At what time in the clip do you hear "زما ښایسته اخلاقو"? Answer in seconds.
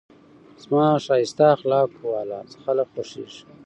0.63-2.01